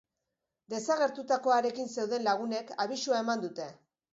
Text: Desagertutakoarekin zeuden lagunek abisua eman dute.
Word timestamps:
Desagertutakoarekin 0.73 1.91
zeuden 1.99 2.27
lagunek 2.31 2.73
abisua 2.87 3.21
eman 3.27 3.45
dute. 3.49 3.73